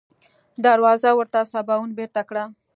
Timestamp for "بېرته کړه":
1.97-2.43